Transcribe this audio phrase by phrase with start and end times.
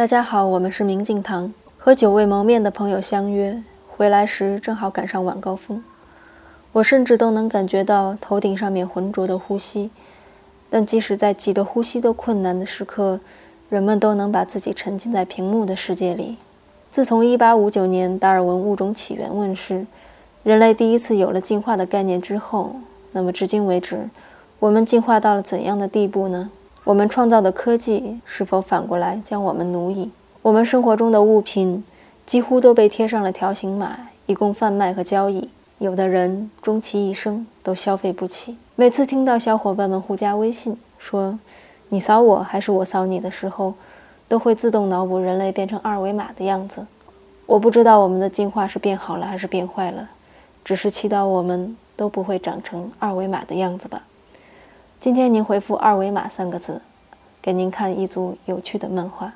[0.00, 3.62] 大家好，我们是明镜堂，和久未谋面的朋友相约。
[3.86, 5.84] 回来时正好赶上晚高峰，
[6.72, 9.90] 我甚至都能感觉到头顶上面浑浊的呼吸。
[10.70, 13.20] 但即使在挤得呼吸都困难的时刻，
[13.68, 16.38] 人们都能把自己沉浸在屏幕的世界里。
[16.90, 19.86] 自从1859年达尔文物种起源问世，
[20.42, 22.76] 人类第一次有了进化的概念之后，
[23.12, 24.08] 那么至今为止，
[24.60, 26.50] 我们进化到了怎样的地步呢？
[26.84, 30.10] 我们创造的科技是否反过来将我们奴役？
[30.40, 31.84] 我们生活中的物品
[32.24, 35.50] 几乎都被贴上了条形码，以供贩卖和交易。
[35.78, 38.56] 有的人终其一生都消费不起。
[38.76, 41.38] 每次听到小伙伴们互加微信，说
[41.90, 43.74] “你扫我还是我扫你”的时候，
[44.26, 46.86] 都会自动脑补人类变成二维码的样子。
[47.44, 50.08] 我不知道我们的进化是变好了还是变坏了，
[50.64, 54.04] 只是祈祷我们都不会长成二维码的样子吧。
[55.00, 56.82] 今天您回复“二维码”三个字，
[57.40, 59.32] 给您看一组有趣的漫画。